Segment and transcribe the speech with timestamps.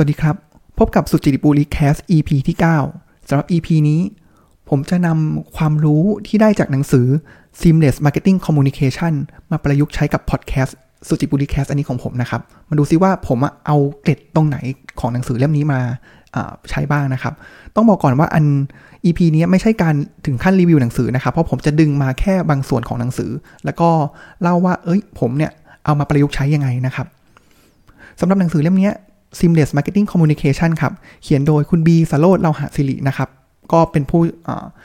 [0.00, 0.36] วัสดีครับ
[0.78, 2.56] พบกับสุจิริปุริแคส EP ที่
[2.92, 4.00] 9สำหรับ EP นี้
[4.68, 7.06] ผมจะนำความรู้ที่ได้จากหนังสือ
[7.60, 9.12] Seamless Marketing Communication
[9.50, 10.76] มาประยุกต์ใช้กับพอดแคสต์
[11.08, 14.58] สุจิบุรีแคสอันนี้ของผมนะครับ มาดูซิว่าผมเอาเกร็ดตรงไหน
[15.00, 15.80] ของหนังสือเล่มนี้มา
[16.70, 17.34] ใช้บ้างนะครับ
[17.74, 18.44] ต้องบอกก่อนว่าอัน
[19.04, 19.94] EP นี้ไม่ใช่การ
[20.26, 23.30] ถึงขั้นรีวิวหนังสือนะครับ เพราะผมจะดึงมาแค่บางส่วนของหนังสือ
[23.64, 23.88] แล้วก็
[24.42, 25.52] เล่าว่า เอ้ย ผมเนี่ย
[25.84, 27.06] เอามาประยุกต์ใช้ยังไงนะครับ
[28.20, 28.90] สำหรับหนังสือเล่มนี้
[29.38, 30.92] Seamless Marketing Communication ครับ
[31.22, 33.28] เขียนโดยคุณบีสโรดเราหะสิรินะครับ
[33.72, 34.20] ก็เป็นผู้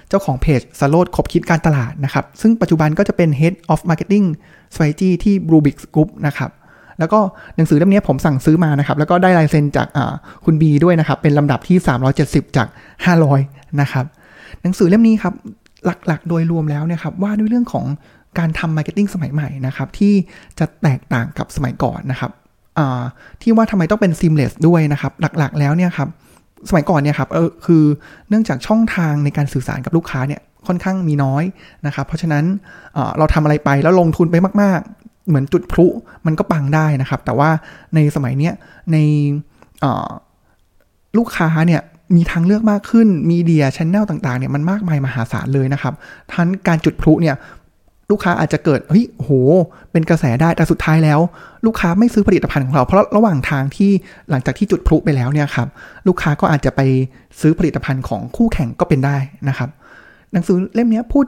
[0.09, 4.25] เจ้าของเพจสโรดคบคิดการตลาดนะครับ ซึ่งปัจจุบันก็จะเป็น Head of Marketing
[4.73, 6.51] Strategy ที่ Rubix Group นะครับ
[6.99, 7.19] แล้วก็
[7.55, 9.87] หนังสือเล่มนี้ผมสั่งซื้อมานะครับ แล้วก็ได้ลายเซ็นจาก
[10.45, 11.77] คุณบีด้วยนะครับ เป็นลำดับที่
[12.17, 12.67] 370 จาก
[13.23, 14.05] 500 นะครับ
[14.61, 15.33] หนังสือเล่มนี้ครับ
[15.85, 17.85] หลักๆ โดยรวมแล้วเนี่ยครับว่าด้วยเรื่องของ
[18.39, 20.13] การทำ marketing สมัยใหม่นะครับที่
[20.59, 22.31] จะแตกต่างกับสมัยก่อนนะครับ
[23.41, 26.09] ที่ว่าทำไมต้องเป็น seamless ด้วยนะครับ หลักๆ แล้วเนี่ยครับ
[26.69, 27.83] สมัยก่อนเนี่ยครับเออคือ
[28.29, 31.43] เนื่องจากช่องทางในการสื่อสารกับลูกค้าเนี่ยค่อนข้างมีน้อย
[31.85, 32.45] นะครับเพราะฉะนั้น
[33.17, 35.85] เราทำอะไรไปแล้วลงทุนไปมาก ๆ เหมือนจุดพลุ
[36.25, 37.49] มันก็ปังได้นะครับ แต่ว่า
[37.95, 38.53] ในสมัยเนี้ย
[38.91, 38.97] ใน
[41.17, 41.81] ลูกค้าเนี่ย
[42.15, 45.93] มีทางเลือกมากขึ้น media channel ต่างๆเนี่ยมันมากมายมหาศาลเลยนะครับ
[46.33, 47.35] ทั้นการจุดพลุเนี่ย
[48.11, 49.29] ลูกค้าอาจจะเกิดเฮ้ยโห
[49.91, 51.19] เป็นกระแสได้แต่สุดท้ายแล้ว
[51.65, 53.91] ลูกค้าไม่ซื้อผลิตภัณฑ์ของเรา เพราะระหว่างทางที่
[54.29, 55.67] หลังจากที่จุดพลุไปแล้วเนี่ยครับ
[56.07, 56.81] ลูกค้าก็อาจจะไป
[57.41, 59.17] ซื้อผลิตภัณฑ์ของคู่แข่งก็เป็นได้
[59.49, 59.69] นะครับ
[60.31, 61.25] หนังสือเล่มนี้พูด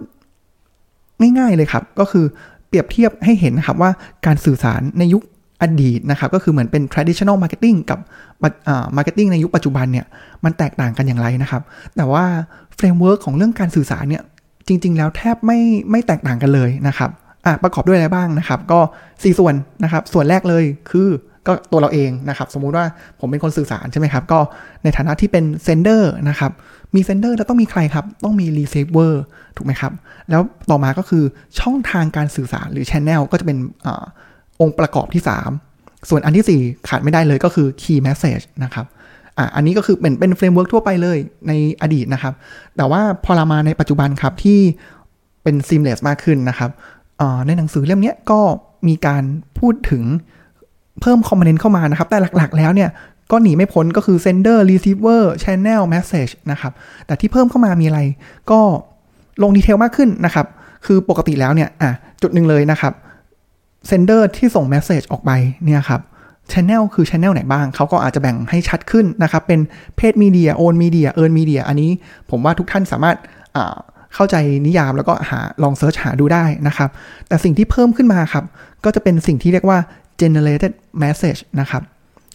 [1.38, 2.26] ง่ายๆเลยครับ ก็คือ
[2.67, 3.92] เปรียบเทียบให้เห็นนะครับว่า
[4.26, 5.23] การสื่อสารในยุค
[5.62, 8.00] อดีตนะครับ ก็คือเหมือนเป็น traditional marketing กับ
[8.98, 10.06] marketing ในยุคปัจจุบันเนี่ย
[10.44, 11.62] มันแตกต่างกันอย่างไรนะครับ
[11.95, 12.26] แต่ว่า
[12.75, 14.23] framework ของเรื่องการสื่อสารเนี่ย
[14.67, 15.59] จริง ๆ แล้วแทบไม่
[15.91, 17.09] ไม่แตกต่างกันเลยนะครับ
[17.45, 21.09] อะประกอบด้วยอะไรบ้างนะครับ ก็ 4 ส่วนนะครับ ส่วนแรกเลยคือ
[21.48, 22.86] ก็ตัวเราเองนะครับ สมมุติว่า
[23.20, 24.39] ผมเป็นคนสื่อสารใช่ไหมครับ ก็
[24.83, 26.52] ในฐานะที่เป็น sender นะครับ
[26.95, 29.21] มี sender แล้วต้องมีใครครับ ต้องมี receiver
[29.55, 29.92] ถูกไหมครับ
[30.30, 31.23] แล้วต่อมาก็คือ
[31.59, 35.23] ช่องทางการสื่อสารหรือ channel ก็จะเป็นองค์ประกอบที่
[35.65, 38.86] 3 ส่วนอันที่ 4 ขาดไม่ได้เลยก็คือ Key Message นะครับ
[39.38, 41.52] อะอันนี้ก็คือเป็นเป็น framework ทั่วไปเลยใน
[41.82, 42.34] อดีตนะครับ
[42.78, 44.60] แต่ว่าพอเรามาในปัจจุบันครับที่
[45.44, 46.70] เป็น seamless มากขึ้นนะครับ
[47.46, 48.40] ในหนังสือเล่มนี้ก็
[48.88, 49.23] มีการ
[49.60, 50.04] พูดถึง
[51.02, 52.90] เพิ่ม component เข้ามานะครับ แต่หลักๆ แล้วเนี่ย
[53.32, 56.73] ก็หนีไม่พ้นก็คือ sender receiver channel message นะครับ
[57.06, 58.02] แต่ที่เพิ่มเข้ามามีอะไร
[58.52, 58.60] ก็
[59.44, 60.46] ลง detail มากขึ้นนะครับ
[60.86, 61.92] คือปกติแล้วเนี่ย อะ
[62.22, 62.94] จุดหนึ่งเลยนะครับ
[63.90, 65.32] sender ที่ส่ง message ออกไป
[65.66, 66.02] เนี่ยครับ
[66.54, 69.60] channel คือ channel ไหนบ้าง เขาก็อาจจะแบ่งให้ชัดขึ้นนะครับ เป็น
[69.98, 71.92] paid media owned media earned media อันนี้
[72.30, 73.17] ผมว่าทุกท่านสามารถ
[74.14, 74.36] เข้าใจ
[74.66, 76.89] นิยามแล้วก็หาลอง search หาดูได้นะครับ
[77.28, 78.44] แต่สิ่งที่เพิ่มขึ้นมาครับ
[78.84, 79.80] ก็จะเป็นสิ่งที่เรียกว่า
[80.22, 80.73] generated
[81.04, 81.82] message นะครับ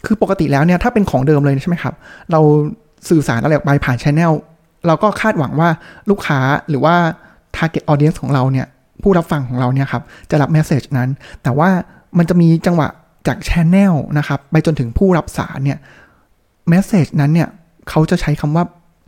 [0.06, 1.94] คือปกติแล้วเนี่ย ถ้าเป็นของเดิมเลยใช่ไหมครับ
[2.32, 2.40] เรา
[3.08, 4.32] สื่อสารอะไรออกไปผ่าน channel
[4.86, 5.68] เราก็คาดหวังว่า
[6.10, 6.38] ลูกค้า
[6.68, 6.94] หรือว่า
[7.56, 8.66] target audience ของเราเนี่ย
[9.02, 11.08] ผู้รับฟังของเราเนี่ยครับจะรับ message นั้น
[11.42, 11.70] แต่ว่า
[12.18, 12.88] มันจะมีจังหวะ
[13.26, 15.78] จากชแนลนะครับไปจนถึงผู้รับสารเนี่ย
[16.68, 17.48] แมสเซจนั้นเนี่ย
[17.88, 18.64] เขาจะใช้คำว่า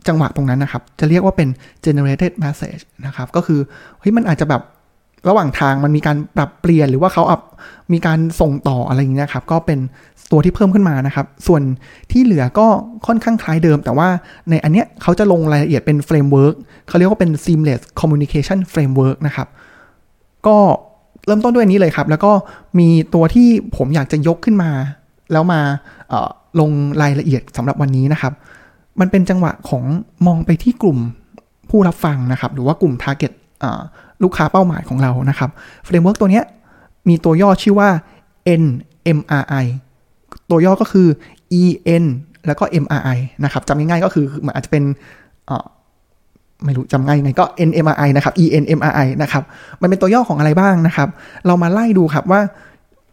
[0.07, 1.49] จังหวะตรงนั้นนะครับ จะเรียกว่าเป็น
[1.85, 3.59] generated message นะครับ ก็คือ
[3.99, 4.61] เฮ้ยมันอาจจะแบบ
[5.29, 7.41] ระหว่างทางมันมีการปรับเปลี่ยนหรือว่าเขาอับ
[7.93, 9.79] มีการส่งต่ออะไรอย่างเงี้ยครับ ก็เป็น
[10.31, 11.61] ตัวที่เพิ่มขึ้นมานะครับ ส่วน
[12.11, 12.67] ที่เหลือก็
[13.07, 14.07] ค่อนข้างคล้ายเดิม แต่ว่า
[14.49, 16.55] ในอันเนี้ยเขาจะลงรายละเอียดเป็น framework
[16.87, 19.47] เขาเรียกว่าเป็น seamless communication framework นะครับ
[20.47, 20.57] ก็
[21.25, 22.31] เริ่มต้นด้วยนี้เลยครับ แล้วก็
[22.79, 23.47] มีตัวที่
[23.77, 24.71] ผมอยากจะยกขึ้นมา
[25.31, 25.61] แล้วมา
[26.59, 28.33] ลงรายละเอียดสำหรับวันนี้นะครับ
[28.99, 29.83] มันเป็นจังหวะของ
[30.25, 30.97] มองไปที่กลุ่ม
[31.69, 33.31] ผู้รับฟังนะครับ หรือว่ากลุ่ม target
[34.23, 35.49] ลูกค้าเป้าหมายของเรานะครับ
[35.83, 36.41] framework ตัวนี้
[37.09, 37.89] มีตัวย่อชื่อว่า
[38.61, 39.65] NMRI
[40.49, 41.07] ตัวย่อก็คือ
[41.61, 42.05] EN
[42.47, 44.83] แล้วก็ MRI นะครับจำง่ายๆก็คือมันอาจจะเป็น
[46.65, 49.43] ไม่รู้จำง่ายไงก็ NMRI นะครับ ENMRI นะครับ
[49.81, 51.09] มันเป็นตัวย่อของอะไรบ้างนะครับ
[51.47, 52.41] เรามาไล่ดูครับว่า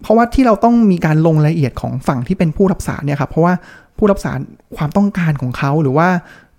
[0.03, 3.53] เพราะว่าที่เราต้องมีการลงรายละเอียดของฝั่งที่เป็นผู้รับสารเนี่ยครับเพราะว่า
[3.99, 4.39] ผู้รับสาร
[4.77, 6.09] ความต้องการของเขาหรือว่า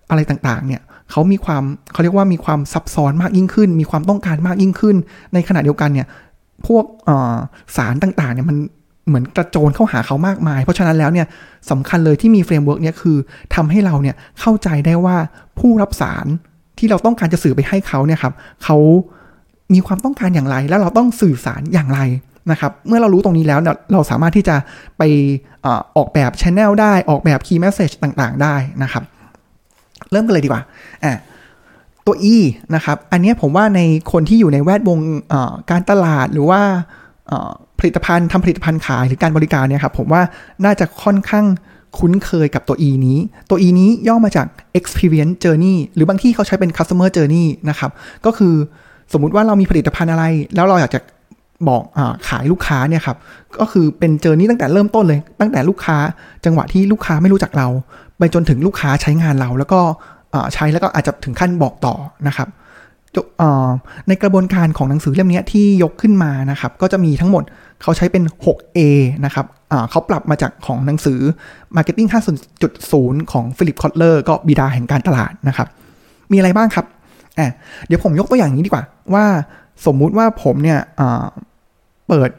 [0.09, 4.95] อะไรต่างๆ เนี่ยเขามีความเขาเรียกว่ามีความซับซ้อนมากยิ่งขึ้น มีความต้องการมากยิ่งขึ้น
[5.33, 6.07] ในขณะเดียวกันเนี่ย
[6.67, 6.85] พวก
[7.77, 8.57] สารต่างๆเนี่ยมัน
[9.07, 11.27] เหมือนกระโจนเข้าหาเขามากมาย เพราะฉะนั้นแล้วเนี่ย
[11.71, 13.17] สำคัญเลยที่มี framework เนี่ยคือ
[13.55, 15.17] ทำให้เราเนี่ยเข้าใจได้ว่า
[15.59, 16.25] ผู้รับสาร
[16.81, 18.33] ที่เราต้องการจะสื่อไปให้เขาเนี่ยครับ
[18.63, 18.77] เขา
[19.73, 21.99] มีความต้องการอย่างไร แล้วเราต้องสื่อสารอย่างไร
[22.51, 23.59] นะครับเมื่อเรารู้ตรงนี้แล้ว
[23.93, 24.55] เราสามารถที่จะ
[24.97, 25.03] ไป
[25.95, 29.03] ออกแบบช ANNEL ได้ออกแบบ key message ต่างๆ ได้นะครับ
[30.11, 30.63] เริ่มกันเลยดีกว่า
[31.03, 31.13] อ่า
[32.05, 32.35] ตัว E
[32.75, 33.81] นะครับ อันนี้ผมว่าใน
[34.11, 34.99] คนที่อยู่ในแวดวง
[35.71, 36.61] การตลาดหรือว่า
[37.79, 40.21] ผลิตภัณฑ์ทำผลิตภัณฑ์ขายหรือการบริการเนี่ยครับผมว่า
[40.65, 41.45] น่าจะค่อนข้าง
[41.97, 43.17] คุ้นเคยกับตัว E นี้
[43.49, 44.47] ตัว E นี้ย่อมาจาก
[44.79, 47.91] experience journey หรือบางที่เขาใช้เป็น customer journey นะครับ
[48.25, 48.53] ก็คือ
[49.13, 50.23] สมมุติว่าเรามีผลิตภัณฑ์อะไร
[50.55, 50.99] แล้วเราอยากจะ
[51.69, 53.17] บอกอขายลูกค้าเนี่ยครับ
[53.59, 55.97] ก็คือเป็นเจอร์นี่ตั้งแต่เริ่มต้นเลย ตั้งแต่ลูกค้า
[56.45, 57.67] จังหวะที่ลูกค้าไม่รู้จักเรา
[58.17, 59.79] ไปจนถึงลูกค้าใช้งานเรา แล้วก็
[60.53, 61.95] ใช้แล้วก็อาจจะถึงขั้นบอกต่อ
[62.27, 62.47] นะครับ
[64.07, 67.43] ในกระบวนการของหนังสือเล่มนี้ที่ยกขึ้นมานะครับ ก็จะมีทั้งหมด
[67.81, 68.79] เขาใช้เป็น 6A
[69.25, 69.45] นะครับ
[69.89, 71.19] เขาปรับมาจากของหนังสือ
[71.75, 72.09] Marketing
[72.69, 75.67] 5.0 ของฟิลิปคอตเลอร์ก็บิดาแห่งการตลาดนะครับ
[76.31, 76.85] มีอะไรบ้างครับ
[77.39, 77.51] อะ
[77.87, 78.83] เดี๋ยวผมยกตัวอย่างนี้ดีกว่า
[79.13, 79.25] ว่า
[79.85, 80.79] สมมุติว่าผมเนี่ย
[82.07, 82.29] เปิด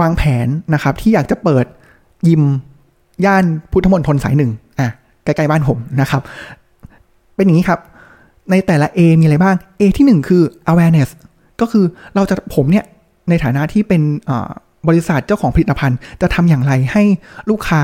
[0.00, 1.64] วางแผนนะครับ ที่อยากจะเปิด
[2.28, 2.42] ยิม
[3.24, 4.50] ย่านพุทธมณฑลสายหนึ่ง
[4.80, 4.88] อะ
[5.24, 6.22] ใกล้ๆบ้านผมนะครับ
[7.36, 7.80] เป็นอย่างนี้ครับ
[8.50, 11.10] ในแต่ละ A มีอะไรบ้าง A ที่ 1 คือ awareness
[11.60, 11.84] ก็คือ
[12.14, 12.84] เราจะผมเนี่ย
[13.28, 14.02] ในฐานะที่เป็น
[14.88, 17.02] บริษัทเจ้าของผลิตภัณฑ์ จะทำอย่างไรให้
[17.50, 17.80] ลูกค้า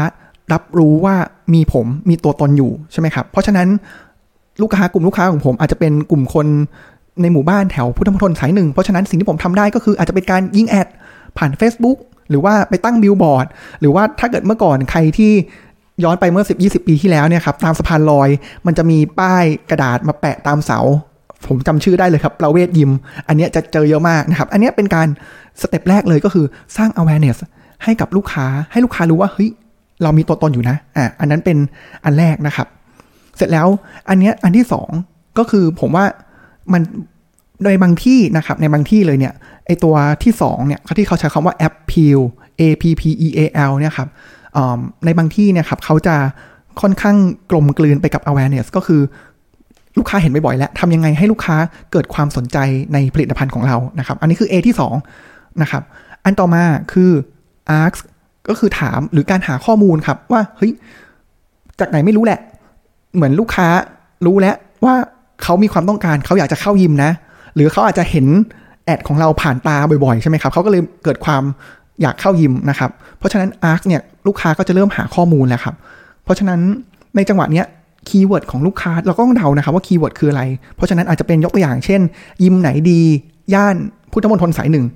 [0.52, 1.16] รับรู้ว่า
[1.54, 3.68] มีผมมีตัวตนอยู่ใช่ไหมครับ เพราะฉะนั้น
[4.62, 6.46] ลูกค้ากลุ่มลูกค้าของผมอาจจะเป็นกลุ่มคน
[7.22, 10.88] ในหมู่บ้านแถวพุทธมณฑลสายหนึ่ง เพราะฉะนั้นสิ่งที่ผมทำได้ก็คืออาจจะเป็นการยิง ad
[11.38, 11.98] ผ่าน Facebook
[12.30, 13.46] หรือว่าไปตั้งบิลบอร์ด
[13.80, 15.32] หรือว่าถ้าเกิดเมื่อก่อนใครที่
[16.04, 18.28] ย้อนไปเมื่อ 10 20 ปีที่แล้วเนี่ยครับตามสะพานลอย
[18.66, 20.78] มันจะมีป้ายกระดาษมาแปะตามเสา
[21.48, 22.90] ผมจำชื่อได้เลยครับประเวทยิม
[23.28, 25.08] อันนี้จะเจอเยอะมากนะครับ อันนี้เป็นการ
[25.60, 26.46] step แรกเลยก็คือ
[26.76, 27.36] สร้าง awareness
[27.84, 29.50] ให้กับลูกค้าให้ลูกค้ารู้ว่าเฮ้ย
[30.02, 31.58] เรามีตัวตนอยู่นะอะอันนั้นเป็น
[32.04, 32.66] อันแรกนะครับ
[33.36, 33.66] เสร็จแล้ว
[34.08, 34.90] อันนี้อันที่สอง
[35.38, 36.04] ก็คือผมว่า
[36.72, 36.82] มัน
[37.62, 39.34] โดยบางที่นะครับในบางที่เลยเนี่ย
[39.66, 42.20] ไอตัวที่2เนี่ยที่เขาใช้คำว่า appeal
[42.60, 44.08] a p p e a l เนี่ยครับ
[45.04, 46.16] ในบางที่เนี่ยครับเขาจะ
[46.80, 47.16] ค่อนข้าง
[47.50, 49.00] กลมกลืนไปกับ awareness ก็คือ
[49.98, 51.56] ลูกค้าเห็นบ่อยๆแล้วทำยังไงให้ลูกค้า
[51.92, 52.58] เกิดความสนใจ
[52.92, 54.74] ในผลิตภัณฑ์ของเรานะครับ อันนี้คือ A ที่
[55.18, 55.82] 2นะครับ
[56.24, 56.62] อันต่อมา
[56.92, 57.10] คือ
[57.80, 58.00] ask
[58.48, 60.72] ก็คือถามหรือการหาข้อมูลครับว่าเฮ้ย
[61.80, 62.40] จากไหนไม่รู้แหละ
[63.14, 63.66] เหมือนลูกค้า
[64.26, 64.94] รู้แล้วว่า
[65.42, 67.10] เขามีความต้องการเขาอยากจะเข้ายิมนะ
[67.54, 68.26] หรือเขาอาจจะเห็น
[68.84, 71.42] ad ของเราผ่านตาบ่อยๆ ใช่ไหมครับเขาก็เลยเกิดความ
[72.02, 75.74] อยากเข้ายิมนะครับ เพราะฉะนั้น ask เนี่ยลูกค้าก็จะเริ่มหาข้อมูลแล้วครับ
[76.24, 76.60] เพราะฉะนั้น
[77.16, 77.66] ในจังหวะเนี้ย
[78.08, 80.42] keyword ของลูกค้าเราก็ต้องเดานะครับว่า keyword คืออะไร
[80.76, 82.00] เพราะฉะนั้นอาจจะเป็นยกตัวอย่างเช่น
[82.42, 83.00] ยิมไหนดี
[83.54, 83.76] ย่าน
[84.12, 84.86] พุทธมณฑลสายหนึ่ง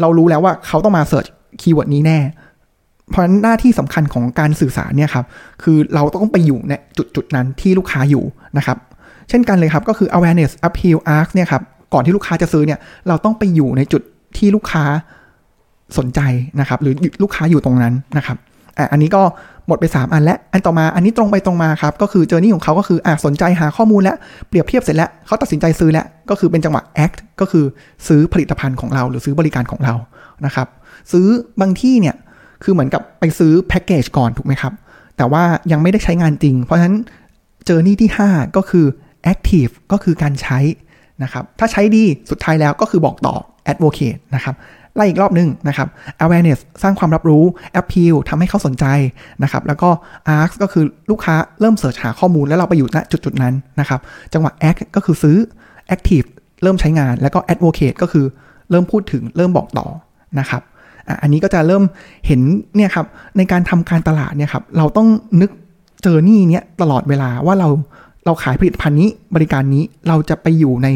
[0.00, 1.26] เรารู้แล้วว่าเขาต้องมา search
[1.60, 2.18] keyword นี้แน่
[3.10, 5.24] เพราะฉะนั้นหน้าที่สำคัญของการสื่อสารเนี่ยครับ
[5.62, 8.24] คือเราต้องไปอยู่ในจุดจุดนั้นที่ลูกค้าอยู่
[8.58, 8.78] นะครับ
[9.28, 11.62] เช่นกันเลยครับก็คือ awareness appeal ask เนี่ยครับ
[11.94, 14.02] ก่อนที่ลูกค้าจะซื้อเนี่ยเราต้องไปอยู่ในจุด
[14.36, 14.84] ที่ลูกค้า
[15.98, 16.20] สนใจ
[16.60, 18.36] นะครับ หรือลูกค้าอยู่ตรงนั้นนะครับ
[18.78, 19.22] อะอันนี้ก็
[19.70, 24.16] หมดไป 3 อันแล้ว อันต่อมาอันนี้ตรงไปตรงมาครับ ก็คือ journey ของเขาก็คืออะสนใจหาข้อมูลแล้ว
[24.48, 27.64] เปรียบเทียบเสร็จแล้วเขาตัดสินใจซื้อแล้ว ก็คือเป็นจังหวะ act ก็คือ
[28.08, 29.94] ซื้อผลิตภัณฑ์ของเราหรือซื้อบริการของเรา
[30.46, 30.68] นะครับ
[31.12, 31.26] ซื้อ
[31.60, 32.16] บางที่เนี่ย
[32.64, 34.72] คือเหมือนกับไปซื้อแพ็กเกจก่อนถูกไหมครับ
[35.16, 36.96] แต่ว่ายังไม่ได้ใช้งานจริง เพราะฉะนั้น
[37.66, 38.86] เจอร์นี่ที่ 5 ก็คือ
[39.32, 40.58] active ก็คือการใช้
[41.22, 43.34] นะครับ ถ้าใช้ดีสุดท้ายแล้วก็คือบอกต่อ
[43.72, 44.54] advocate นะครับ
[44.94, 45.88] ไล่อีกรอบนึงนะครับ
[46.24, 47.44] awareness สร้างความรับรู้
[47.80, 48.84] appeal ทำให้เขาสนใจ
[49.42, 49.90] นะครับ แล้วก็
[50.36, 54.00] ask ก็คือลูกค้าเริ่มเสิร์ชหาข้อมูลแล้วเราไปอยู่ณจุดจุดนั้นนะครับ
[54.32, 55.36] จังหวะ act ก็คือซื้อ
[55.94, 56.28] active
[56.62, 58.26] เริ่มใช้งาน แล้วก็ advocate ก็คือ
[58.70, 59.86] เริ่มพูดถึงเริ่มบอกต่อ
[60.38, 60.62] นะครับ
[61.22, 61.82] อันนี้ก็จะเริ่ม
[62.26, 62.40] เห็น
[62.76, 65.08] เนี่ยครับในการทำการตลาดเนี่ยครับเราต้อง
[65.40, 65.50] นึก
[66.02, 67.68] เจอนี่เนี้ยตลอดเวลาว่าเรา
[68.24, 70.88] เราขายผลิตภัณฑ์นี้บริการนี้เราจะไปอยู่ใน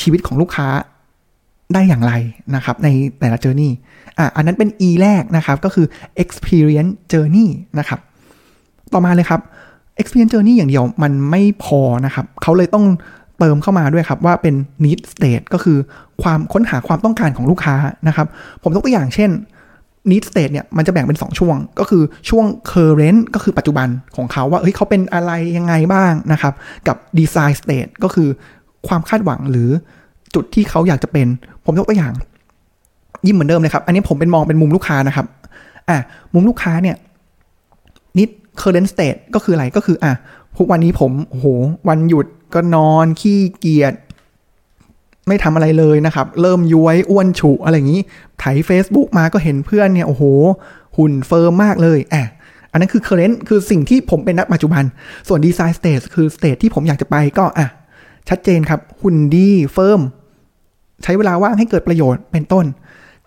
[0.00, 0.68] ชีวิตของลูกค้า
[1.74, 2.12] ได้อย่างไร
[2.54, 2.88] นะครับ ใน
[3.20, 3.72] แต่ละเจอร์นี่
[4.18, 5.86] อะอันนั้นเป็น E แรกนะครับ ก็คือ
[6.22, 7.48] experience journey
[7.78, 8.00] นะครับ
[8.92, 9.40] ต่อมาเลยครับ
[10.00, 12.86] experience journey อย่างเดียวมันไม่พอนะครับ เขาเลยต้อง
[13.38, 15.78] เติมเข้ามาด้วยครับว่าเป็น need state ก็คือ
[16.22, 17.74] ความค้นหาความต้องการของลูกค้า
[18.08, 18.26] นะครับ
[18.62, 19.30] ผมยกตัวอย่างเช่น
[20.10, 26.54] need state เนี่ยมันจะแบ่งเป็น 2 ช่วง ก็คือช่วง current ก็คือปัจจุบันของเขาว่าเฮ้ยเขาเป็นอะไรยังไงบ้างนะครับ
[26.88, 28.28] กับ design state ก็คือ
[28.88, 29.70] ความคาดหวังหรือ
[30.34, 31.26] จุดที่เขาอยากจะเป็น
[31.64, 32.14] ผมยกตัวอย่าง
[33.26, 35.26] ยิ้มเหมือนเดิมเลยครับ อันนี้ผมเป็นมองเป็นมุมลูกค้านะครับ
[35.88, 35.98] อะ
[36.34, 36.96] มุมลูกค้าเนี่ย
[38.16, 38.30] need
[38.60, 40.12] current state ก็คืออะไรก็คือ อะ
[40.56, 41.46] ทุกวันนี้ผมโห
[41.88, 43.94] วันหยุดก็นอนขี้เกียจ
[45.28, 48.02] ไม่ทำอะไรเลยนะครับ เริ่มย้วยอ้วนฉุอะไรอย่างนี้
[48.38, 50.22] ไถ Facebook มาก็เห็นเพื่อนเนี่ยโอ้โห
[50.96, 52.30] หุ่นเฟิร์มมากเลยแอบ
[52.70, 54.84] อันนั้นคือ current คือสิ่งที่ผมเป็นนักปัจจุบัน
[55.28, 57.66] ส่วน design state คือ state ที่ผมอยากจะไปก็อะ
[58.28, 60.00] ชัดเจนครับ หุ่นดี firm
[61.02, 62.64] ใช้เวลาว่างให้เกิดประโยชน์เป็นต้น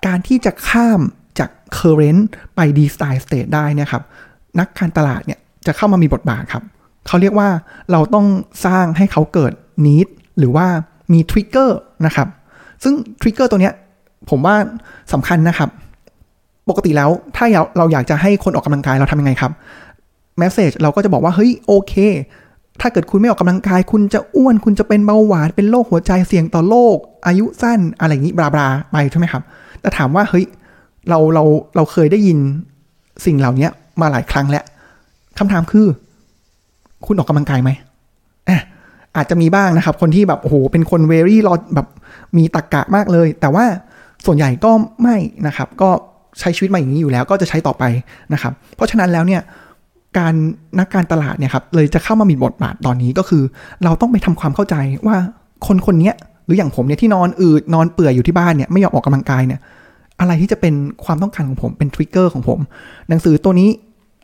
[0.05, 1.01] การที่จะข้าม
[1.39, 2.21] จาก current
[2.55, 4.03] ไป desired state ได้นี่ครับ
[4.59, 6.63] นักการตลาดเนี่ยจะเข้ามามีบทบาทครับ
[7.07, 7.49] เขาเรียกว่า
[7.91, 8.27] เราต้อง
[8.65, 9.53] สร้างให้เขาเกิด
[9.85, 10.07] need
[10.39, 10.67] หรือว่า
[11.13, 12.27] มี trigger นะครับ
[12.83, 13.73] ซึ่ง trigger ตัวเนี้ย
[14.29, 14.55] ผมว่า
[15.13, 15.69] สำคัญนะครับ
[16.69, 17.45] ปกติแล้วถ้า
[17.77, 19.51] เราอยากจะให้คนออกกำลังกายเราทำยังไงครับ
[20.37, 21.93] แมสเซจเราก็จะบอกว่า เฮ้ย โอเค
[22.81, 26.97] ถ้าเกิดคุณไม่ออกกำลังกาย คุณจะอ้วนคุณจะเป็นเบาหวานเป็นโรคหัวใจเสี่ยงต่อโรค
[27.27, 29.43] อายุสั้นอะไรอย่างนี้บลาบลาไปใช่ไหมครับ
[29.81, 30.45] แต่ถามว่าเฮ้ย
[31.09, 31.43] เราเรา
[31.75, 32.37] เราเคยได้ยิน
[33.25, 33.69] สิ่งเหล่านี้
[34.01, 34.63] มาหลายครั้งแล้ว
[35.37, 35.87] คำถามคือ
[37.05, 37.69] คุณออกกำลังกายไหม
[38.49, 38.61] อะ
[39.15, 41.87] อาจจะมีบ้างนะครับ คนที่แบบโอ้โหเป็นคนเวรี่รอแบบ
[42.37, 43.65] มีตะกกะมากเลย แต่ว่า
[44.25, 44.71] ส่วนใหญ่ก็
[45.01, 45.89] ไม่นะครับ ก็
[46.39, 47.83] ใช้ชีวิตมาอย่างนี้อยู่แล้ว ก็จะใช้ต่อไป
[48.33, 49.41] นะครับ เพราะฉะนั้นแล้วเนี่ย
[50.17, 50.33] การ
[50.79, 53.43] นักการตลาดเนี่ยครับเลยจะเข้ามามีบทบาทตอนนี้ก็คือ
[53.83, 54.75] เราต้องไปทำความเข้าใจ
[55.07, 55.17] ว่า
[55.67, 56.11] คนคนนี้
[56.45, 59.59] หรืออย่างผมเนี่ยที่นอนอืดนอนเปื่อยอยู่ที่บ้านเนี่ยไม่ยอมออกกำลังกายเนี่ย
[60.19, 60.73] อะไรที่จะเป็น
[61.05, 62.59] ความต้องการของผมเป็น trigger ของผม
[63.09, 63.69] หนังสือตัวนี้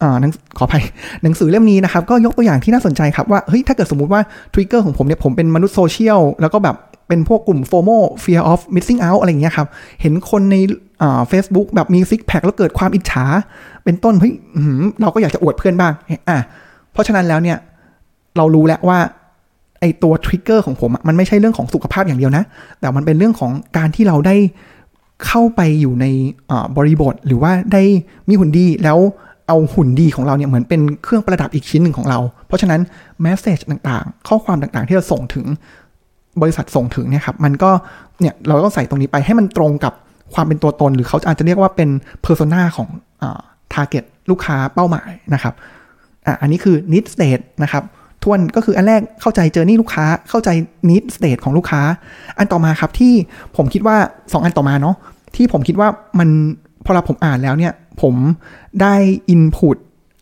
[0.01, 0.17] อ่า
[0.57, 0.83] ขออภัย
[1.23, 4.21] หนังสือเล่มนี้นะครับ ก็ยกตัวอย่างที่น่าสนใจครับว่าเฮ้ยถ้าเกิดสมมุติว่า
[4.53, 6.75] trigger ของผมเนี่ยผมเป็นมนุษย์โซเชียลแล้วก็แบบ
[7.07, 9.67] เป็นพวกกลุ่ม FOMO fear of missing out อะไรอย่างเงี้ยครับ
[10.01, 10.55] เห็นคนใน
[11.01, 13.25] อ่าเฟซบุ๊กแบบมีซิกแพคแล้วเกิดความอิจฉา
[13.83, 14.33] เป็นต้นเฮ้ย
[15.01, 15.93] เราก็อยากจะอวดเพื่อนบ้าง
[16.29, 16.37] อะ
[16.91, 17.57] เพราะฉะนั้นแล้วเนี่ย
[18.37, 18.99] เรารู้แล้วว่า
[19.79, 22.43] ไอตัวทริกเกอร์ของผมมันไม่ใช่เรื่องของสุขภาพอย่างเดียวนะ
[22.79, 24.35] แต่มันเป็นเรื่องของการที่เราได้
[25.25, 26.05] เข้าไปอยู่ใน
[26.77, 27.83] บริบทหรือว่าได้
[28.29, 28.99] มีหุ่นดีแล้ว
[29.47, 32.81] เอาหุ่นดีของเราเนี่ยเหมือนเป็นเครื่องประดับอีกชิ้นหนึ่งของเรา เพราะฉะนั้น
[33.21, 35.45] message ต่างๆ ข้อความต่างๆ ที่เราส่งถึง
[36.41, 37.69] บริษัทส่งถึงเนี่ยครับมันก็
[38.19, 39.93] เนี่ยเราต้องใส่ตรงนี้ไปให้มันตรงกับ
[40.33, 41.89] ความเป็นตัวตน หรือเขาอาจจะเรียกว่าเป็น
[42.21, 42.87] persona ของ
[43.21, 43.39] อ่า
[43.73, 45.53] target ลูกค้าเป้าหมายนะครับ
[46.25, 47.83] อะอันนี้คือ need state นะครับ
[48.23, 50.49] ทวนก็คืออันแรกเข้าใจเจอนี่ลูกค้าเข้าใจ
[50.89, 51.81] need state ของลูกค้า
[52.37, 53.13] อันต่อมาครับที่
[53.57, 54.95] ผมคิดว่า 2 อันต่อมาเนาะ
[55.35, 55.87] ที่ผมคิดว่า
[56.19, 56.29] มัน
[56.85, 58.15] พอเราผมอ่านแล้วเนี่ย ผม
[58.81, 58.95] ได้
[59.33, 59.77] input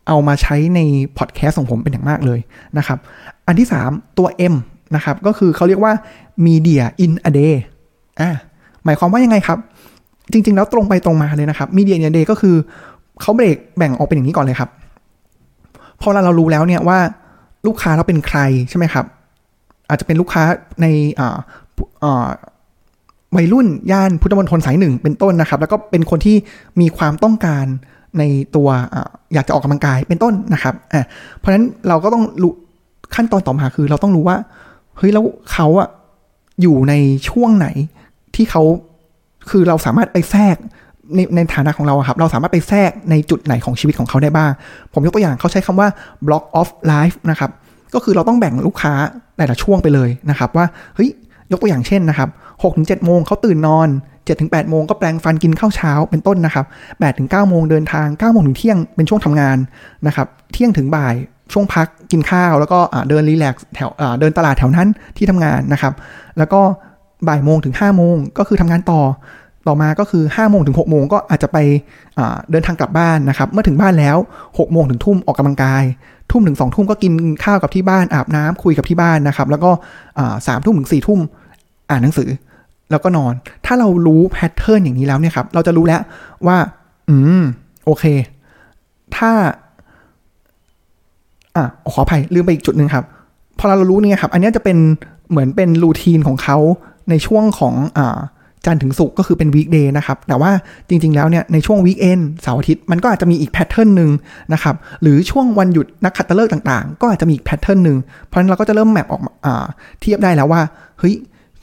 [0.08, 0.80] เอามาใช้ใน
[1.18, 2.40] พอดแคสต์ของผมเป็นอย่างมากเลย
[2.78, 2.98] นะครับ
[3.46, 4.54] อันที่ 3 ตัว M
[4.94, 5.92] นะครับ ก็คือเขาเรียกว่า
[6.46, 7.54] media in a day
[8.20, 8.30] อ่า
[8.84, 9.58] หมายความว่ายังไงครับ
[10.32, 12.56] จริง ๆ แล้วตรงไปตรงมาเลยนะครับ media in a day ก็คือ
[13.20, 14.70] เขาเบรกแบ่งออกเป็นอย่างนี้ก่อนเลยครับ
[16.00, 16.98] พอเราเรารู้แล้วเนี่ยว่า
[17.66, 18.38] ลูกค้าเราเป็นใคร
[18.68, 19.04] ใช่ไหมครับ
[19.88, 20.42] อาจจะเป็นลูกค้า
[20.82, 20.86] ใน
[21.20, 21.36] อ่า
[22.04, 22.28] อ่า
[23.36, 26.36] วัยรุ่นย่านพุทธมณฑลสายหนึ่งเป็นต้นนะครับ แล้วก็เป็นคนที่
[26.80, 27.66] มีความต้องการ
[28.18, 28.22] ใน
[28.56, 28.96] ตัวอ
[29.34, 31.04] อยากจะออกกำลังกายเป็นต้นนะครับอ่า
[31.38, 32.52] เพราะฉะนั้นเราก็ต้องรู้
[33.14, 34.36] ขั้นตอนต่อมาคือ เราต้องรู้ว่า
[34.96, 35.88] เฮ้ยแล้วเขาอะ
[36.62, 36.94] อยู่ใน
[37.28, 37.68] ช่วงไหน
[38.34, 38.62] ที่เขา
[39.50, 40.56] คือเราสามารถไปแทรก
[41.14, 44.50] ในในฐานะของเราครับ เราสามารถไปแทรกในจุดไหนของชีวิตของเขาได้บ้าง
[44.92, 45.88] ผมยกตัวอย่างเขาใช้คำว่า
[46.26, 47.50] block of life นะครับ
[47.94, 48.92] ก็คือเราต้องแบ่งลูกค้า
[49.36, 51.10] แต่ละช่วงไปเลยนะครับ ว่าเฮ้ย
[51.50, 53.88] ยกตัวอย่างเช่นนะครับ6กถึงเโมงเขาตื่นนอน
[54.26, 59.56] 7จ็ถึงแโมงก็แปลงฟันกินข้าวเช้าเป็นต้นนะครับ8ปดถึงเโมงเดินทาง9ก้าโมงถึงเที่ยงเป็นช่วงทำงาน
[60.06, 61.14] นะครับ เที่ยงถึงบ่าย
[61.52, 65.94] ช่วงพักกินข้าวแล้วก็เดินรีแลกซ์แถวเดินตลาดแถวนั้นที่ทำงานนะครับ
[66.38, 66.60] แล้วก็
[67.28, 69.02] บ่ายโมงถึง5้าโมงก็คือทำงานต่อ
[69.66, 71.58] ต่อมาก็คือ5้าโมงถึง6กโมงก็อาจจะไป
[72.50, 75.84] เดินทางกลับบ้านนะครับ เมื่อถึงบ้านแล้ว6กโมงถึงทุ่มออกกำลังกาย
[76.30, 77.12] ทุ่มถึงสองทุ่มก็กิน
[77.44, 79.70] ข้าวกับที่บ้านอาบน้ำคุยกับที่บ้านนะครับ แล้วก็
[80.46, 81.20] สามทุ่มถึงสี่ทุ่ม
[81.90, 82.28] อ่านหนังสือ
[82.90, 83.34] แล้วก็นอน
[83.66, 86.00] ถ้าเรารู้ pattern อย่างนี้แล้วเนี่ยครับ เราจะรู้แล้ว
[86.46, 86.56] ว่า
[87.08, 87.42] อืม
[87.84, 88.04] โอเค
[89.16, 89.30] ถ้า
[91.56, 93.04] อะขออภัยลืมไปอีกจุดหนึ่งครับ
[93.58, 94.78] พอเรารู้เนี่ยครับ อันนี้จะเป็น
[95.30, 96.56] เหมือนเป็น routine ของเขา
[97.10, 98.18] ในช่วงของอ่า
[98.64, 100.50] จันถึงศุกร์ก็คือเป็น weekday นะครับ แต่ว่า
[100.88, 104.10] จริง ๆ แล้วเนี่ยในช่วง weekend เสาร์อาทิตย์มันก็อาจจะมีอีก pattern หนึ่ง
[104.52, 109.32] นะครับ หรือช่วงวันหยุดนักขัตฤกษ์ต่าง ๆ ก็อาจจะมีอีก pattern หนึ่งเพราะฉะนั้นเราก็จะเริ่ม map ออกมา
[110.00, 110.60] เทียบได้แล้วว่า
[110.98, 111.14] เฮ้ย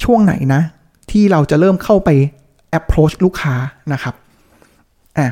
[0.03, 0.61] ช่วงไหนนะ
[1.11, 2.09] ที่เราจะเริ่มเข้าไป
[2.79, 3.55] approach ลูกค้า
[3.93, 4.13] นะครับ
[5.17, 5.27] อะ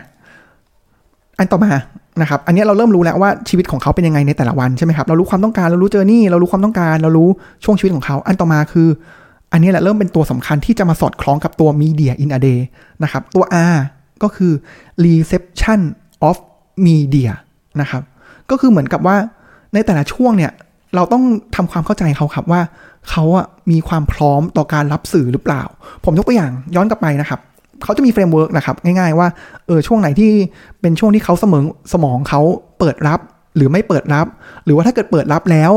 [1.38, 1.72] อันต่อมา
[2.22, 7.30] นะครับ อันนี้เราเริ่มรู้แล้วว่าชีวิตของเขาเป็นยังไงในแต่ละวันใช่ไหมครับ เรารู้ความต้องการ เรารู้ journey เรารู้ความต้องการ เรารู้
[7.64, 8.88] ช่วงชีวิตของเขา อันต่อมาคือ
[9.52, 12.60] อันนี้แหละเริ่มเป็นตัวสำคัญที่จะมาสอดคล้องกับตัว media in a day
[13.04, 13.78] นะครับ ตัว R
[14.24, 14.54] ก็คือ
[15.06, 15.82] reception
[16.30, 16.38] of
[16.88, 17.32] media
[17.82, 18.02] นะครับ
[18.50, 19.18] ก็คือเหมือนกับว่า
[19.74, 20.52] ในแต่ละช่วงเนี่ย
[20.96, 21.24] เราต้อง
[21.56, 22.62] ทำความเข้าใจเขาครับว่า
[23.10, 25.64] เขาอะมีความพร้อมต่อการรับสื่อหรือเปล่า
[26.06, 27.40] ผมยกตัวอย่างย้อนกลับไปนะครับ
[27.84, 29.28] เขาจะมี framework นะครับง่ายๆว่า
[29.68, 30.32] เออช่วงไหนที่
[30.82, 32.42] เป็นช่วงที่เขาเสมอสมองเขา
[32.80, 33.20] เปิดรับ
[33.56, 34.28] หรือไม่เปิดรับ
[34.66, 35.72] หรือว่าถ้าเกิดเปิดรับแล้ว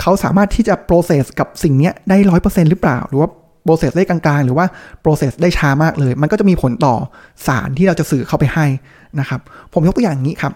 [0.00, 3.28] เขาสามารถที่จะ process กับสิ่งนี้ได้ร้อยเปอร์เซ็นต์หรือเปล่า หรือว่า
[3.66, 4.66] process ได้กลางๆ หรือว่า
[5.04, 6.94] process ได้ช้ามากเลย มันก็จะมีผลต่อ
[7.46, 8.66] สารที่เราจะสื่อเข้าไปให้
[9.20, 9.40] นะครับ
[9.72, 10.52] ผมยกตัวอย่างนี้ครับ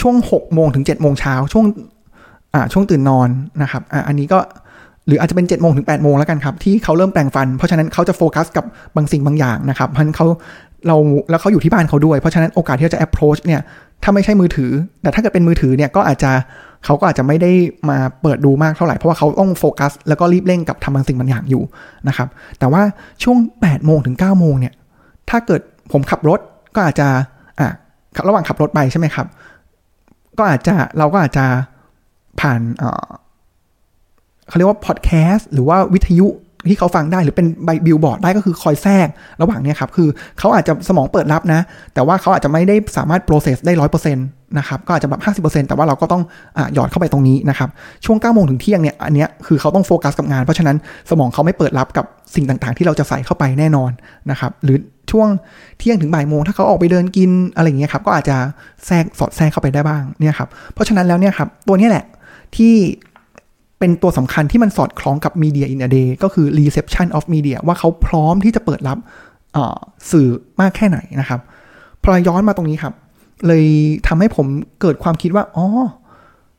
[0.00, 1.64] ช่วง6โมงถึง7โมงเช้าช่วง
[2.54, 3.28] อ่าช่วงตื่นนอน
[3.62, 4.38] นะครับอ่าอันนี้ก็
[5.06, 8.64] หรืออาจจะเป็น7จ็ดโมงถึง8ปดโมงแล้วกันครับ ที่เขาเริ่มแปลงฟัน เพราะฉะนั้นเขาจะโฟกัสกับ
[8.96, 10.26] บางสิ่งบางอย่างนะครับเพราะนั้นเขา
[10.86, 10.96] เรา
[11.30, 13.60] แล้วเขาอยู่ที่บ้านเขาด้วย เพราะฉะนั้นโอกาสที่จะ approach เนี่ย
[14.02, 14.70] ถ้าไม่ใช่มือถือ
[15.02, 16.32] แต่ถ้าเกิดเป็นมือถือเนี่ยก็อาจจะ
[16.84, 17.52] เขาก็อาจจะไม่ได้
[17.90, 21.62] มาเปิดดูมากเท่าไหร่ เพราะว่าเขาต้องโฟกัส แล้วก็รีบเร่งกับทำบางสิ่งบางอย่างอยู่
[22.08, 22.28] นะครับ
[22.58, 22.82] แต่ว่า
[23.22, 24.74] ช่วง8โมงถึง9โมงเนี่ย
[25.30, 25.60] ถ้าเกิด
[25.92, 26.40] ผมขับรถ
[26.74, 27.08] ก็อาจจะ
[27.60, 27.68] อะ
[28.28, 29.26] ระหว่างขับรถไปใช่ไหมครับ
[30.38, 31.44] ก็อาจจะเราก็อาจจะ
[32.40, 32.60] ผ่าน
[34.52, 36.28] เขาเรียกว่าพอดแคสต์หรือว่าวิทยุ
[36.68, 39.08] ที่เขาฟังได้หรือเป็นใบบิลบอร์ดได้ก็คือคอยแทรก
[39.42, 41.60] ระหว่างนี้ครับ คือเขาอาจจะสมองเปิดรับนะ
[41.94, 44.26] แต่ว่าเขาอาจจะไม่ได้สามารถ process ได้ร้อยเปอร์เซ็นต์
[44.58, 46.22] นะครับ ก็อาจจะแบบห้าสิบเปอร์เซ็นต์แต่ว่าเราก็ต้อง
[46.56, 47.68] อหยอดเข้าไปตรงนี้นะครับ
[48.04, 50.76] ช่วง9ก้าโมงถึงเที่ยงเนี่ย อันเนี้ยคือเขาต้องโฟกัสกับงาน เพราะฉะนั้น
[51.10, 52.04] สมองเขาไม่เปิดรับกับ
[52.34, 53.90] สิ่งต่างๆ ที่เราจะใส่เข้าไปแน่นอน
[54.30, 54.78] นะครับ หรือ
[55.10, 55.28] ช่วง
[55.78, 58.36] เที่ยงถึงบ่ายโมงถ้าเขาออกไปเดินกินอะไรอย่างเงี้ยครับ ก็อาจจะ
[58.86, 62.04] แทรกสอดแทรกเข้าไปได้บ้างเนี่ยครับ เพราะฉะนั้นแล้วเนี่ยครับตัวนี้แหละ
[62.56, 62.74] ที่
[63.82, 68.98] เป็นตัวสำคัญที่มันสอดคล้องกับ Media in a Day ก็คือ reception of media ว่าเขาพร้อมที่จะเปิดรับ
[70.10, 70.28] สื่อ
[70.60, 71.40] มากแค่ไหนนะครับ
[72.02, 72.94] พอย้อนมาตรงนี้ครับ
[73.46, 73.64] เลย
[74.06, 74.46] ทำให้ผม
[74.80, 75.66] เกิดความคิดว่า อ๋อ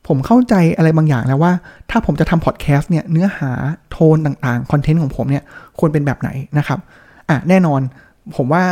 [0.08, 1.52] ผมเข้าใจอะไรบางอย่างแล้วว่า
[1.90, 3.50] ถ้าผมจะทำพอดแคสต์เนี่ย เนื้อหา
[3.90, 5.44] โทนต่างๆ คอนเทนต์ของผมเนี่ย
[5.78, 6.78] ควรเป็นแบบไหนนะครับ
[7.28, 7.80] อะ แน่นอน
[8.36, 8.64] ผมว่า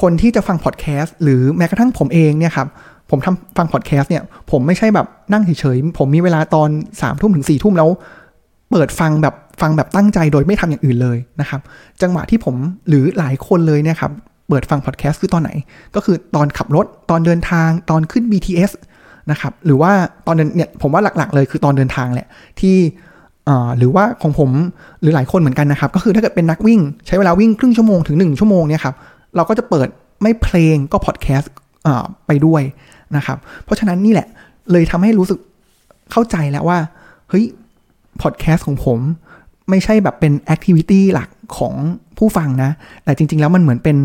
[0.00, 2.68] คนที่จะฟังพอดแคสต์หรือแม้กระทั่งผมเองเนี่ยครับ
[3.10, 6.68] ผมทำฟังพอดแคสต์เนี่ย ผมไม่ใช่แบบนั่งเฉยๆ ผมมีเวลาตอน
[7.02, 7.88] สามทุ่มถึงสี่ทุ่มแล้ว
[8.70, 11.60] เปิดฟังแบบฟังแบบตั้งใจโดยไม่ทำอย่างอื่นเลยนะครับ
[12.02, 12.54] จังหวะที่ผม
[12.88, 14.12] หรือหลายคนเลยเนี่ยครับ
[14.48, 15.50] เปิดฟังพอดแคสต์คือตอนไหน
[15.94, 18.72] ก็คือตอนขับรถ ตอนเดินทาง ตอนขึ้น BTS
[19.30, 19.92] นะครับ หรือว่า
[20.26, 22.28] ตอนเดินเนี่ย ผมว่าหลักๆ เลยคือตอนเดินทางแหละ
[22.60, 22.76] ที่
[23.78, 24.50] หรือว่าของผม
[25.00, 28.94] หรือหลายคนเหมือนกันนะครับ ก็คือถ้าเกิดเป็นนักวิ่ง ใช้เวลาวิ่งครึ่งชั่วโมงถึง 1 ชั่วโมงเนี่ยครับ
[29.36, 29.88] เราก็จะเปิด
[30.22, 31.52] ไม่เพลงก็พอดแคสต์
[32.26, 32.62] ไปด้วย
[33.16, 34.28] นะครับ เพราะฉะนั้นนี่แหละ
[34.72, 35.38] เลยทำให้รู้สึก
[36.12, 36.78] เข้าใจแล้วว่า
[37.30, 37.44] เฮ้ย
[38.22, 38.98] พอดแคสต์ของผม
[39.70, 41.74] ไม่ใช่แบบเป็น activity หลักของ
[42.18, 42.70] ผู้ฟังนะ
[43.04, 43.96] แต่จริง ๆ แล้วมันเหมือนเป็น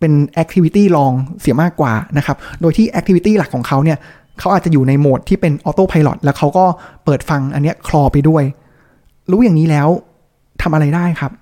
[0.00, 3.98] เป็น activity รองเสียมากกว่านะครับ โดยที่ activity หลักของเขาเนี่ย
[4.38, 6.64] เขาอาจจะอยู่ในโหมดที่เป็น autopilot แล้วเขาก็
[7.04, 8.44] เปิดฟังอันเนี้ยคลอไปด้วย
[9.30, 9.88] รู้อย่างนี้แล้ว
[10.62, 11.32] ทำอะไรได้ครับ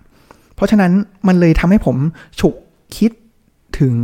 [0.55, 0.93] เพราะฉะนั้น
[1.29, 1.97] มันเลยทำให้ผม
[2.41, 2.55] ฉุก
[2.97, 3.11] คิด
[3.79, 3.95] ถึง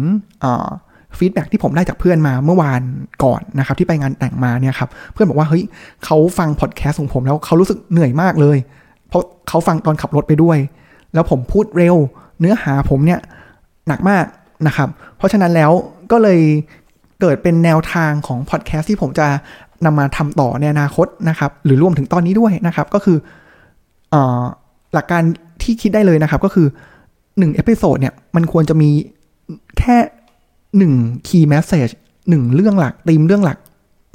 [1.18, 2.80] feedback ที่ผมได้จากเพื่อนมาเมื่อวาน
[3.24, 5.64] ก่อนนะครับที่ไปงานแต่งมาเนี่ยครับเพื่อนบอกว่าเฮ้ย
[6.04, 8.58] เขาฟังพอดแคสต์ของผมแล้วเขารู้สึกเหนื่อยมากเลย
[9.08, 10.58] เพราะเขาฟังตอนขับรถไปด้วย
[11.14, 11.96] แล้วผมพูดเร็ว
[12.40, 13.20] เนื้อหาผมเนี่ย
[13.88, 14.24] หนักมาก
[14.66, 15.70] นะครับ เพราะฉะนั้นแล้ว
[16.10, 16.40] ก็เลย
[17.20, 19.26] เกิดเป็นแนวทางของพอดแคสต์ที่ผมจะ
[19.84, 23.18] นำมาทำต่อในอนาคตนะครับ หรือรวมถึงตอนนี้ด้วยนะครับ ก็คือ
[24.14, 24.16] อ
[24.94, 25.22] หลักการ
[25.62, 26.66] ที่คิดได้เลยนะครับ ก็คือ
[27.38, 28.90] หนึ่ง episode เนี่ยมันควรจะมี
[29.78, 29.96] แค่
[30.78, 30.92] หนึ่ง
[31.26, 31.88] key message
[32.28, 33.58] หนึ่งเรื่องหลักตีมเรื่องหลัก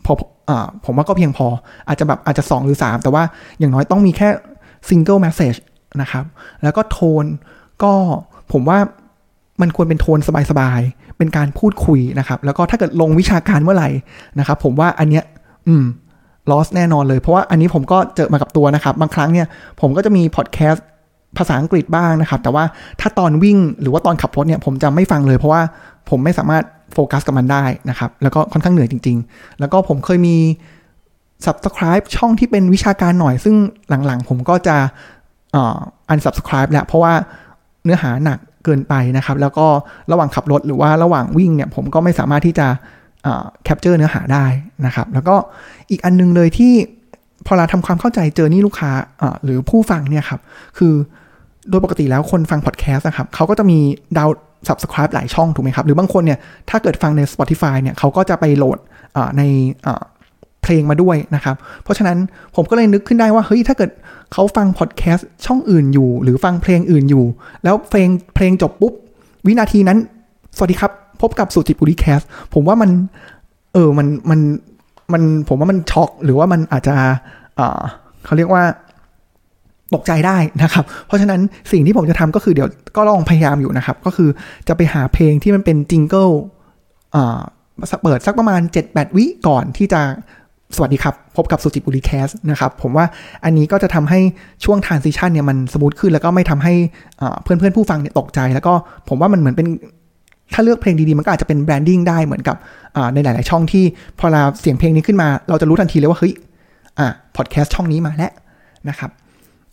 [0.06, 0.13] พอ
[0.50, 1.48] อ่าผมว่าก็เพียงพอ
[1.88, 3.24] อาจจะแบบอาจจะ 2 หรือ 3 แต่ว่า
[3.60, 4.30] อย่างน้อยต้องมีแค่
[4.89, 5.56] single message
[6.02, 6.26] นะครับ
[6.63, 7.26] แล้วก็โทน
[7.84, 7.93] ก็
[8.52, 8.80] ผมว่า
[9.62, 13.89] มันควรเป็นโทนสบายๆ เป็นการพูดคุยนะครับ แล้วก็ถ้าเกิดลงวิชาการเมื่อไหร่
[14.39, 15.24] นะครับ ผมว่าอันเนี้ย
[15.67, 15.86] อืม
[16.52, 19.48] ลอสแน่นอนเลย เพราะว่าอันนี้ผมก็เจอมากับตัวนะครับ บางครั้งเนี่ย
[19.82, 20.86] ผมก็จะมีพอดแคสต์
[21.38, 22.63] ภาษาอังกฤษบ้างนะครับ แต่ว่า
[23.02, 25.62] ถ้าตอนวิ่งหรือว่าตอนขับรถเนี่ยผมจะไม่ฟังเลยเพราะว่า
[26.10, 30.38] ผมไม่สามารถโฟกัสกับมันได้นะครับ แล้วก็ค่อนข้างเหนื่อยจริง ๆ แล้วก็ผมเคยมี
[31.45, 33.56] subscribe ช่องที่เป็นวิชาการหน่อย ซึ่ง
[34.06, 34.76] หลังๆ ผมก็จะ
[36.10, 37.13] อัน subscribe แล้วเพราะว่า
[37.84, 39.67] เนื้อหาหนักเกินไปนะครับ แล้วก็
[40.12, 42.67] ระหว่างขับรถหรือว่าระหว่างวิ่งเนี่ยผมก็ไม่สามารถที่จะ
[43.63, 44.45] capture เนื้อหาได้
[44.86, 45.36] นะครับ แล้วก็
[45.89, 46.73] อีกอันนึงเลยที่
[47.45, 48.91] พอเราทำความเข้าใจเจอนี่ลูกค้า
[49.43, 50.41] หรือผู้ฟังเนี่ยครับ
[50.78, 50.93] คือ
[51.69, 53.80] โดยปกติแล้วคนฟังพอดแคสต์นะครับเขาก็จะมี
[54.17, 54.30] ดาว
[54.67, 58.77] subscribe หลายช่องถูกไหมครับ หรือบางคนเนี่ยถ้าเกิดฟังใน Spotify เนี่ยเขาก็จะไปโหลด
[59.38, 59.41] ใน
[60.63, 62.17] เพลงมาด้วยนะครับ เพราะฉะนั้น
[62.56, 63.91] ผมก็เลยนึกขึ้นได้ว่าเฮ้ยถ้าเกิด
[64.34, 67.25] เขาฟังพอดแคสต์ช่องอื่นอยู่ หรือฟังเพลงอื่นอยู่
[67.63, 68.93] แล้วเพลงเพลงจบปุ๊บ
[69.45, 69.97] วินาทีนั้น
[70.58, 72.22] สวัสดีครับ พบกับสุจิปุลิ Cast
[72.53, 72.89] ผมว่ามัน
[73.73, 74.39] เออมันมัน
[75.13, 76.95] มันผมว่ามันช็อก หรือว่ามันอาจจะ
[78.25, 78.63] เขาเรียกว่า
[79.95, 84.30] ตกใจได้นะครับ เพราะฉะนั้นสิ่งที่ผมจะทำก็คือเดี๋ยวก็ลองพยายามอยู่นะครับ ก็คือ
[84.67, 86.30] จะไปหาเพลงที่มันเป็น jingle
[88.04, 90.02] เปิดสักประมาณ 7-8 วิก่อนที่จะ
[90.76, 93.06] สวัสดีครับ พบกับสุจิปุลิ Cast นะครับ ผมว่า
[93.43, 94.19] อันนี้ก็จะทำให้
[94.63, 96.73] ช่วง transition เนี่ยมัน smooth ขึ้น แล้วก็ไม่ทำให้
[97.43, 98.73] เพื่อนเพื่อนผู้ฟังเนี่ยตกใจ แล้วก็
[99.10, 99.67] ผมว่ามันเหมือนเป็น
[100.54, 102.56] ถ้าเลือกเพลงดีๆ มันก็อาจจะเป็น branding ได้เหมือนกับ
[103.13, 103.84] ในหลาย ๆ ช่องที่
[104.19, 106.34] พอเราเสียงเพลงนี้ขึ้นมา เราจะรู้ทันทีเลยว่าเฮ้ย
[107.00, 108.32] อ่าพอดแคสต์ช่องนี้มาแล้ว
[108.89, 109.12] นะครับ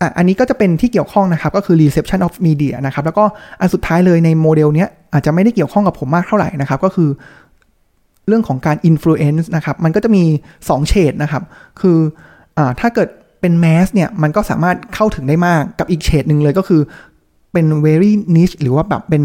[0.01, 3.25] อะอันนี้ก็จะเป็นที่เกี่ยวข้องนะครับ ก็คือ reception of media นะครับ แล้วก็
[3.61, 7.11] อันสุดท้ายเลยในโมเดลเนี้ยอาจจะไม่ได้เกี่ยวข้องกับผมมากเท่าไหร่นะครับ ก็คือ
[8.29, 10.25] เรื่องของการ influence นะครับ มันก็จะมี
[10.59, 11.43] 2เฉดนะครับ
[11.81, 11.99] คือ
[12.59, 13.09] อ่าถ้าเกิด
[13.41, 16.81] เป็น mass เนี่ย มันก็สามารถเข้าถึงได้มากกับอีกเฉดหนึ่งเลยก็คือ
[17.53, 19.23] เป็น very niche หรือว่าแบบเป็น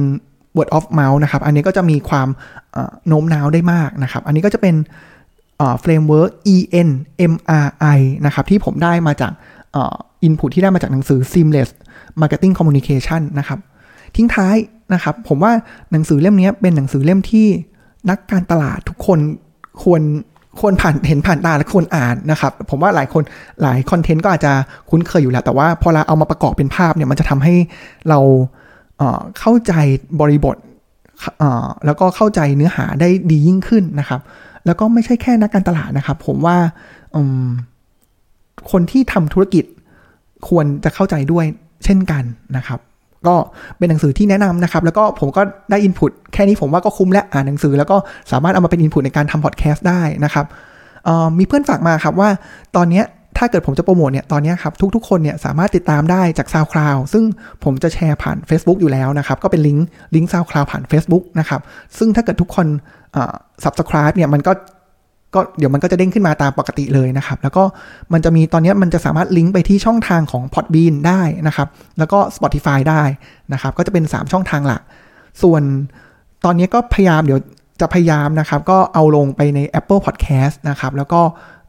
[0.58, 2.28] word of mouth นะครับ อันนี้ก็จะมีความ
[3.08, 4.76] โน้มน้าวได้มากนะครับ อันนี้ก็จะเป็น
[5.82, 9.32] เฟรมเวิร์ก ENMRI นะครับ ที่ผมได้มาจาก
[10.24, 11.70] input ที่ได้มาจากหนังสือ seamless
[12.22, 13.60] marketing communication นะครับ
[14.16, 14.56] ทิ้งท้าย
[14.94, 15.52] นะครับ ผมว่า
[15.92, 17.48] หนังสือเล่มนี้เป็นหนังสือเล่มที่
[18.10, 19.20] นักการตลาดทุกคน
[19.84, 20.02] ควร
[20.60, 23.24] ควรผ่านเห็นผ่านตาและควรอ่านนะครับ ผมว่าหลายคน
[23.62, 24.54] หลายคอนเทนต์ก็อาจจะ
[24.90, 27.56] คุ้นเคยอยู่แล้ว แต่ว่าพอเราเอามาประกอบเป็นภาพเนี่ยมันจะทำให้
[28.10, 28.20] เรา
[28.98, 29.74] เเข้าใจ
[30.20, 30.56] บริบท
[31.86, 34.20] แล้วก็เข้าใจเนื้อหาได้ดียิ่งขึ้นนะครับ
[34.66, 36.58] แล้วก็ไม่ใช่แค่นักการตลาดนะครับ ผมว่า
[38.72, 39.66] คนที่ทำธุรกิจ
[40.50, 41.46] ควรจะเข้าใจด้วย
[41.86, 42.24] เช่นกัน
[42.58, 42.80] นะครับ
[43.28, 43.36] ก็
[43.78, 45.42] เป็นหนังสือที่แนะนำนะครับ แล้วก็ผมก็
[45.72, 47.98] ได้อินพุตแค่นี้ผมว่าก็คุ้มแล้วอ่านหนังสือ แล้วก็
[48.32, 50.46] สามารถเอามาเป็นอินพุตในการทำพอดแคสต์ได้นะครับ
[51.38, 52.30] มีเพื่อนฝากมาครับว่า
[52.76, 53.02] ตอนนี้
[53.38, 57.24] ถ้าเกิดผมจะโปรโมทเนี่ยตอนนี้ครับทุกๆคนเนี่ยสามารถติดตามได้จาก SoundCloud ซึ่ง
[57.64, 61.62] ผมจะแชร์ผ่าน Facebook อยู่แล้วนะครับ ก็เป็นลิงก์ลิงก์ SoundCloud ผ่าน Facebook นะครับ
[61.98, 62.68] ซึ่งถ้าเกิดทุกคน
[63.64, 64.52] subscribe เนี่ยมันก็
[65.34, 67.64] ก็เดี๋ยวมันก็จะเด้งขึ้นมาตามปกติเลยนะครับ แล้วก็
[68.14, 73.04] มันจะมีตอนนี้มันจะสามารถลิงก์ไปที่ช่องทางของ Podbean ได้นะครับ แล้วก็ Spotify ได้
[73.54, 74.82] นะครับ ก็จะเป็น 3 ช่องทางหลัก
[75.42, 75.62] ส่วน
[76.46, 77.40] ตอนนี้ก็พยายามเดี๋ยว
[77.82, 81.22] จะพยายามนะครับ ก็เอาลงไปใน Apple Podcast นะครับ แล้วก็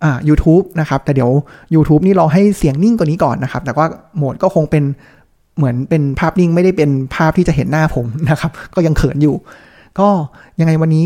[0.04, 1.30] อ่า YouTube นะครับ แต่เดี๋ยว
[1.74, 4.84] YouTube นี่รอให้เสียงนิ่งกว่านี้ก่อนนะครับ แต่ว่าโหมดก็คงเป็น
[5.56, 9.36] เหมือนเป็นภาพนิ่งไม่ได้เป็นภาพที่จะเห็นหน้าผมนะครับ ก็ยังเขินอยู่
[9.98, 10.08] ก็
[10.60, 11.04] ยังไงวันนี้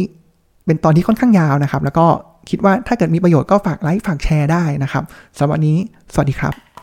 [0.67, 2.07] เป็นตอนที่ค่อนข้างยาวนะครับ แล้วก็
[2.51, 5.05] คิดว่าถ้าเกิดมีประโยชน์ก็ฝากไลค์ฝากแชร์ได้นะครับ
[5.37, 5.77] สำหรับวันนี้
[6.15, 6.74] สวัสดีครับ